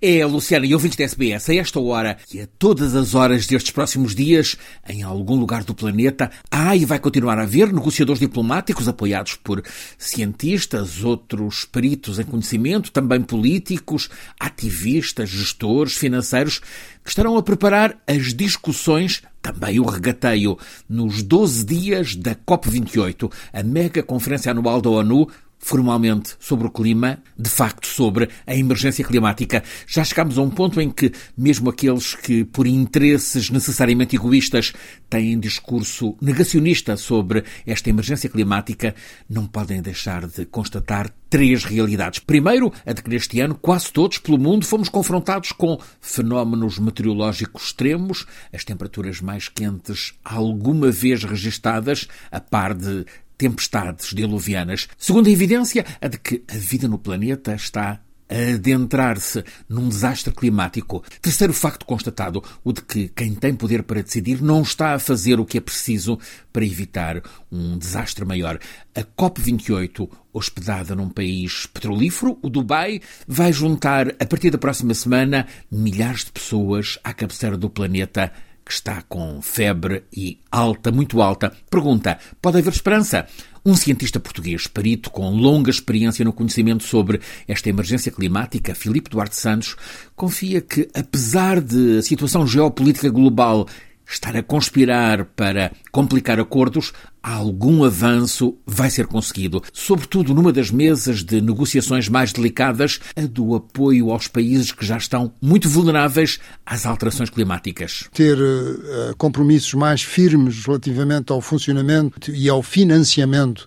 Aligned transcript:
É 0.00 0.20
a 0.20 0.26
Luciana 0.26 0.66
e 0.66 0.74
ouvintes 0.74 0.96
da 0.98 1.04
SBS, 1.04 1.48
a 1.48 1.54
esta 1.54 1.80
hora 1.80 2.18
e 2.32 2.40
a 2.40 2.46
todas 2.58 2.94
as 2.94 3.14
horas 3.14 3.46
destes 3.46 3.70
próximos 3.70 4.14
dias, 4.14 4.56
em 4.86 5.02
algum 5.02 5.36
lugar 5.36 5.64
do 5.64 5.74
planeta, 5.74 6.30
há 6.50 6.76
e 6.76 6.84
vai 6.84 6.98
continuar 6.98 7.38
a 7.38 7.44
haver 7.44 7.72
negociadores 7.72 8.20
diplomáticos 8.20 8.88
apoiados 8.88 9.36
por 9.36 9.62
cientistas, 9.96 11.02
outros 11.02 11.64
peritos 11.64 12.18
em 12.18 12.24
conhecimento, 12.24 12.92
também 12.92 13.22
políticos, 13.22 14.10
ativistas, 14.38 15.30
gestores, 15.30 15.94
financeiros, 15.94 16.60
que 17.02 17.08
estarão 17.08 17.38
a 17.38 17.42
preparar 17.42 17.96
as 18.06 18.34
discussões 18.34 19.22
também 19.40 19.78
o 19.78 19.84
regateio 19.84 20.58
nos 20.88 21.22
12 21.22 21.64
dias 21.64 22.16
da 22.16 22.34
COP28, 22.34 23.32
a 23.52 23.62
mega 23.62 24.02
conferência 24.02 24.50
anual 24.50 24.80
da 24.80 24.90
ONU 24.90 25.28
formalmente 25.58 26.36
sobre 26.38 26.66
o 26.66 26.70
clima, 26.70 27.18
de 27.38 27.50
facto 27.50 27.86
sobre 27.86 28.28
a 28.46 28.54
emergência 28.54 29.04
climática. 29.04 29.62
Já 29.86 30.04
chegámos 30.04 30.38
a 30.38 30.42
um 30.42 30.50
ponto 30.50 30.80
em 30.80 30.90
que, 30.90 31.12
mesmo 31.36 31.70
aqueles 31.70 32.14
que, 32.14 32.44
por 32.44 32.66
interesses 32.66 33.50
necessariamente 33.50 34.16
egoístas, 34.16 34.72
têm 35.08 35.38
discurso 35.38 36.16
negacionista 36.20 36.96
sobre 36.96 37.44
esta 37.66 37.90
emergência 37.90 38.30
climática, 38.30 38.94
não 39.28 39.46
podem 39.46 39.82
deixar 39.82 40.26
de 40.26 40.44
constatar 40.46 41.10
três 41.28 41.64
realidades. 41.64 42.20
Primeiro, 42.20 42.72
a 42.84 42.92
de 42.92 43.02
que 43.02 43.10
neste 43.10 43.40
ano 43.40 43.54
quase 43.54 43.92
todos 43.92 44.18
pelo 44.18 44.38
mundo 44.38 44.64
fomos 44.64 44.88
confrontados 44.88 45.52
com 45.52 45.78
fenómenos 46.00 46.78
meteorológicos 46.78 47.66
extremos, 47.66 48.26
as 48.52 48.64
temperaturas 48.64 49.20
mais 49.20 49.48
quentes 49.48 50.14
alguma 50.24 50.90
vez 50.90 51.24
registadas, 51.24 52.06
a 52.30 52.40
par 52.40 52.74
de 52.74 53.04
tempestades 53.36 54.14
diluvianas. 54.14 54.88
Segunda 54.98 55.30
evidência, 55.30 55.84
a 56.00 56.08
de 56.08 56.18
que 56.18 56.42
a 56.48 56.56
vida 56.56 56.88
no 56.88 56.98
planeta 56.98 57.54
está 57.54 58.00
a 58.28 58.54
adentrar-se 58.54 59.44
num 59.68 59.88
desastre 59.88 60.32
climático. 60.34 61.02
Terceiro 61.22 61.52
facto 61.52 61.86
constatado, 61.86 62.42
o 62.64 62.72
de 62.72 62.82
que 62.82 63.08
quem 63.08 63.34
tem 63.34 63.54
poder 63.54 63.82
para 63.84 64.02
decidir 64.02 64.42
não 64.42 64.62
está 64.62 64.94
a 64.94 64.98
fazer 64.98 65.38
o 65.38 65.44
que 65.44 65.58
é 65.58 65.60
preciso 65.60 66.18
para 66.52 66.64
evitar 66.64 67.22
um 67.50 67.78
desastre 67.78 68.24
maior. 68.24 68.58
A 68.94 69.02
COP28, 69.02 70.08
hospedada 70.32 70.94
num 70.94 71.08
país 71.08 71.66
petrolífero, 71.66 72.38
o 72.42 72.50
Dubai, 72.50 73.00
vai 73.26 73.52
juntar, 73.52 74.08
a 74.18 74.26
partir 74.26 74.50
da 74.50 74.58
próxima 74.58 74.94
semana, 74.94 75.46
milhares 75.70 76.24
de 76.24 76.32
pessoas 76.32 76.98
à 77.04 77.14
cabeceira 77.14 77.56
do 77.56 77.70
planeta 77.70 78.32
que 78.66 78.72
está 78.72 79.00
com 79.02 79.40
febre 79.40 80.02
e 80.12 80.40
alta, 80.50 80.90
muito 80.90 81.22
alta. 81.22 81.52
Pergunta: 81.70 82.18
pode 82.42 82.58
haver 82.58 82.72
esperança? 82.72 83.28
Um 83.64 83.76
cientista 83.76 84.20
português, 84.20 84.66
perito 84.66 85.10
com 85.10 85.30
longa 85.30 85.70
experiência 85.70 86.24
no 86.24 86.32
conhecimento 86.32 86.84
sobre 86.84 87.20
esta 87.48 87.68
emergência 87.68 88.12
climática, 88.12 88.74
Filipe 88.74 89.10
Duarte 89.10 89.36
Santos, 89.36 89.76
confia 90.14 90.60
que, 90.60 90.88
apesar 90.94 91.60
de 91.60 91.98
a 91.98 92.02
situação 92.02 92.46
geopolítica 92.46 93.08
global 93.08 93.66
estar 94.08 94.36
a 94.36 94.42
conspirar 94.42 95.24
para 95.24 95.72
complicar 95.90 96.38
acordos, 96.38 96.92
algum 97.22 97.82
avanço 97.84 98.56
vai 98.64 98.88
ser 98.88 99.06
conseguido, 99.06 99.62
sobretudo 99.72 100.32
numa 100.32 100.52
das 100.52 100.70
mesas 100.70 101.24
de 101.24 101.40
negociações 101.40 102.08
mais 102.08 102.32
delicadas, 102.32 103.00
a 103.16 103.22
do 103.22 103.54
apoio 103.54 104.10
aos 104.10 104.28
países 104.28 104.70
que 104.70 104.86
já 104.86 104.96
estão 104.96 105.32
muito 105.42 105.68
vulneráveis 105.68 106.38
às 106.64 106.86
alterações 106.86 107.30
climáticas. 107.30 108.08
Ter 108.12 108.38
uh, 108.38 109.16
compromissos 109.18 109.74
mais 109.74 110.02
firmes 110.02 110.64
relativamente 110.64 111.32
ao 111.32 111.40
funcionamento 111.40 112.30
e 112.30 112.48
ao 112.48 112.62
financiamento 112.62 113.66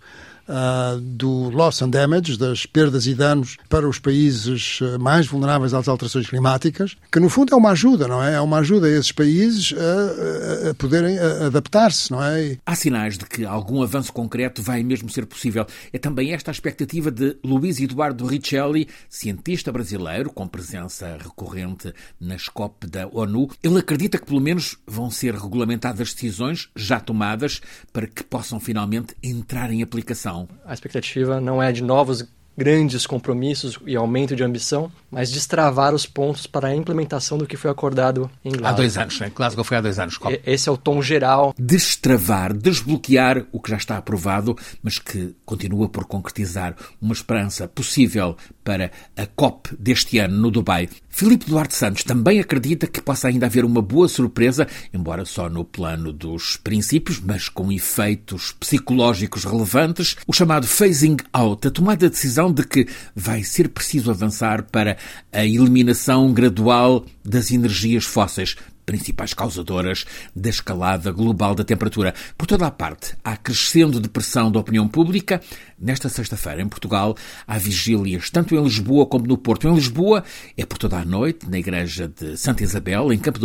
uh, 0.49 0.99
do 0.99 1.49
loss 1.49 1.81
and 1.81 1.89
damage, 1.89 2.37
das 2.37 2.65
perdas 2.65 3.05
e 3.05 3.13
danos 3.13 3.57
para 3.69 3.87
os 3.87 3.99
países 3.99 4.79
ah, 4.81 4.97
mais 4.97 5.27
vulneráveis 5.27 5.73
às 5.73 5.87
alterações 5.87 6.27
climáticas, 6.27 6.97
que 7.11 7.19
no 7.19 7.29
fundo 7.29 7.53
é 7.53 7.57
uma 7.57 7.71
ajuda, 7.71 8.07
não 8.07 8.23
é? 8.23 8.33
É 8.33 8.41
uma 8.41 8.57
ajuda 8.57 8.87
a 8.87 8.89
esses 8.89 9.11
países 9.11 9.73
a, 9.73 10.69
a 10.69 10.73
poderem 10.73 11.17
adaptar-se, 11.19 12.11
não 12.11 12.23
é? 12.23 12.57
Há 12.65 12.75
sinais 12.75 13.17
de 13.17 13.25
que 13.25 13.45
algum 13.45 13.81
avanço 13.81 14.11
concreto 14.11 14.61
vai 14.61 14.83
mesmo 14.83 15.09
ser 15.09 15.25
possível. 15.25 15.65
É 15.93 15.97
também 15.97 16.33
esta 16.33 16.51
a 16.51 16.53
expectativa 16.53 17.11
de 17.11 17.37
Luís 17.43 17.79
Eduardo 17.79 18.25
Richelli, 18.25 18.87
cientista 19.09 19.71
brasileiro 19.71 20.31
com 20.31 20.47
presença 20.47 21.17
recorrente 21.21 21.93
nas 22.19 22.47
COP 22.47 22.87
da 22.87 23.07
ONU. 23.07 23.49
Ele 23.63 23.79
acredita 23.79 24.17
que 24.17 24.25
pelo 24.25 24.41
menos 24.41 24.77
vão 24.87 25.11
ser 25.11 25.35
regulamentadas 25.35 26.13
decisões 26.13 26.69
já 26.75 26.99
tomadas 26.99 27.61
para 27.91 28.07
que 28.07 28.23
possam 28.23 28.59
finalmente 28.59 29.15
entrar 29.21 29.71
em 29.71 29.83
aplicação. 29.83 30.38
A 30.65 30.73
expectativa 30.73 31.41
não 31.41 31.61
é 31.61 31.71
de 31.71 31.83
novos 31.83 32.27
grandes 32.59 33.07
compromissos 33.07 33.79
e 33.87 33.95
aumento 33.95 34.35
de 34.35 34.43
ambição, 34.43 34.91
mas 35.09 35.31
destravar 35.31 35.95
os 35.95 36.05
pontos 36.05 36.45
para 36.45 36.67
a 36.67 36.75
implementação 36.75 37.37
do 37.37 37.47
que 37.47 37.55
foi 37.55 37.71
acordado 37.71 38.29
em 38.43 38.51
Glasgow. 38.51 38.67
Há 38.67 38.73
dois 38.73 38.97
anos, 38.97 39.19
né? 39.21 39.31
Glasgow 39.33 39.63
foi 39.63 39.77
há 39.77 39.81
dois 39.81 39.97
anos. 39.97 40.19
Esse 40.45 40.67
é 40.67 40.71
o 40.71 40.75
tom 40.75 41.01
geral. 41.01 41.53
Destravar, 41.57 42.53
desbloquear 42.53 43.45
o 43.53 43.61
que 43.61 43.71
já 43.71 43.77
está 43.77 43.97
aprovado, 43.97 44.57
mas 44.83 44.99
que 44.99 45.33
continua 45.45 45.87
por 45.87 46.03
concretizar 46.03 46.75
uma 47.01 47.13
esperança 47.13 47.65
possível 47.65 48.35
para 48.61 48.91
a 49.15 49.25
COP 49.25 49.69
deste 49.79 50.19
ano 50.19 50.37
no 50.37 50.51
Dubai. 50.51 50.89
Filipe 51.07 51.49
Duarte 51.49 51.75
Santos 51.75 52.03
também 52.03 52.39
acredita 52.39 52.87
que 52.87 53.01
possa 53.01 53.27
ainda 53.29 53.45
haver 53.45 53.65
uma 53.65 53.81
boa 53.81 54.07
surpresa, 54.07 54.67
embora 54.93 55.25
só 55.25 55.49
no 55.49 55.65
plano 55.65 56.13
dos 56.13 56.55
princípios, 56.57 57.19
mas 57.19 57.49
com 57.49 57.71
efeitos 57.71 58.53
psicológicos 58.59 59.43
relevantes, 59.43 60.15
o 60.27 60.33
chamado 60.33 60.67
phasing 60.67 61.17
out, 61.33 61.67
a 61.67 61.71
tomada 61.71 62.05
de 62.05 62.11
decisão 62.11 62.48
de 62.51 62.65
que 62.65 62.87
vai 63.15 63.43
ser 63.43 63.69
preciso 63.69 64.11
avançar 64.11 64.63
para 64.63 64.97
a 65.31 65.45
eliminação 65.45 66.33
gradual 66.33 67.05
das 67.23 67.51
energias 67.51 68.05
fósseis, 68.05 68.55
principais 68.89 69.35
causadoras 69.35 70.03
da 70.35 70.49
escalada 70.49 71.11
global 71.11 71.53
da 71.53 71.63
temperatura. 71.63 72.13
Por 72.35 72.47
toda 72.47 72.65
a 72.65 72.71
parte, 72.71 73.15
há 73.23 73.37
crescendo 73.37 73.99
depressão 73.99 74.51
da 74.51 74.59
opinião 74.59 74.87
pública. 74.87 75.39
Nesta 75.79 76.09
sexta-feira, 76.09 76.61
em 76.63 76.67
Portugal, 76.67 77.15
há 77.45 77.57
vigílias 77.59 78.31
tanto 78.31 78.55
em 78.55 78.63
Lisboa 78.63 79.05
como 79.05 79.27
no 79.27 79.37
Porto. 79.37 79.67
Em 79.67 79.75
Lisboa, 79.75 80.23
é 80.57 80.65
por 80.65 80.79
toda 80.79 80.97
a 80.97 81.05
noite, 81.05 81.47
na 81.47 81.59
igreja 81.59 82.07
de 82.07 82.35
Santa 82.35 82.63
Isabel, 82.63 83.13
em 83.13 83.19
Campo 83.19 83.39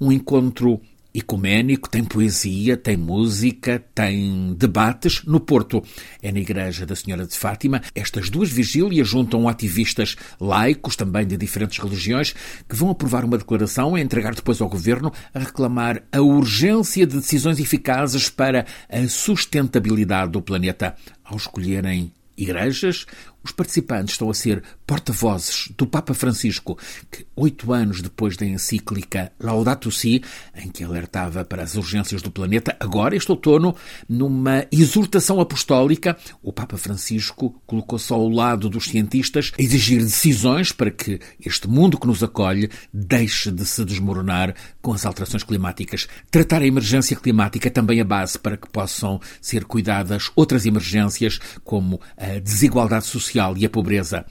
um 0.00 0.10
encontro 0.10 0.80
ecuménico, 1.14 1.88
tem 1.88 2.02
poesia, 2.02 2.76
tem 2.76 2.96
música, 2.96 3.82
tem 3.94 4.52
debates. 4.58 5.22
No 5.24 5.38
Porto 5.38 5.82
é 6.20 6.32
na 6.32 6.40
Igreja 6.40 6.84
da 6.84 6.96
Senhora 6.96 7.24
de 7.24 7.38
Fátima. 7.38 7.80
Estas 7.94 8.28
duas 8.28 8.50
vigílias 8.50 9.06
juntam 9.06 9.48
ativistas 9.48 10.16
laicos, 10.40 10.96
também 10.96 11.24
de 11.24 11.36
diferentes 11.36 11.78
religiões, 11.78 12.34
que 12.68 12.74
vão 12.74 12.90
aprovar 12.90 13.24
uma 13.24 13.38
declaração 13.38 13.96
e 13.96 14.02
entregar 14.02 14.34
depois 14.34 14.60
ao 14.60 14.68
Governo 14.68 15.12
a 15.32 15.38
reclamar 15.38 16.02
a 16.10 16.20
urgência 16.20 17.06
de 17.06 17.16
decisões 17.16 17.60
eficazes 17.60 18.28
para 18.28 18.66
a 18.88 19.08
sustentabilidade 19.08 20.32
do 20.32 20.42
planeta. 20.42 20.96
Ao 21.22 21.36
escolherem 21.36 22.12
igrejas, 22.36 23.06
os 23.44 23.52
participantes 23.52 24.14
estão 24.14 24.30
a 24.30 24.34
ser 24.34 24.62
porta-vozes 24.86 25.68
do 25.76 25.86
Papa 25.86 26.14
Francisco, 26.14 26.78
que 27.10 27.26
oito 27.36 27.72
anos 27.72 28.00
depois 28.00 28.36
da 28.36 28.46
encíclica 28.46 29.30
Laudato 29.38 29.90
Si, 29.90 30.22
em 30.56 30.70
que 30.70 30.82
alertava 30.82 31.44
para 31.44 31.62
as 31.62 31.74
urgências 31.74 32.22
do 32.22 32.30
planeta, 32.30 32.74
agora, 32.80 33.14
este 33.14 33.30
outono, 33.30 33.76
numa 34.08 34.66
exortação 34.72 35.40
apostólica, 35.40 36.16
o 36.42 36.52
Papa 36.52 36.78
Francisco 36.78 37.60
colocou-se 37.66 38.12
ao 38.12 38.28
lado 38.28 38.70
dos 38.70 38.86
cientistas 38.86 39.52
a 39.58 39.62
exigir 39.62 40.02
decisões 40.02 40.72
para 40.72 40.90
que 40.90 41.20
este 41.44 41.68
mundo 41.68 41.98
que 41.98 42.06
nos 42.06 42.22
acolhe 42.22 42.70
deixe 42.92 43.50
de 43.50 43.66
se 43.66 43.84
desmoronar 43.84 44.54
com 44.80 44.92
as 44.92 45.04
alterações 45.04 45.42
climáticas. 45.42 46.06
Tratar 46.30 46.62
a 46.62 46.66
emergência 46.66 47.16
climática 47.16 47.68
é 47.68 47.70
também 47.70 48.00
a 48.00 48.04
base 48.04 48.38
para 48.38 48.56
que 48.56 48.68
possam 48.68 49.20
ser 49.40 49.64
cuidadas 49.64 50.30
outras 50.34 50.64
emergências, 50.64 51.38
como 51.62 52.00
a 52.16 52.38
desigualdade 52.38 53.06
social 53.06 53.33
social 53.34 53.56
e 53.58 53.66
a 53.66 53.70
pobreza. 53.70 54.24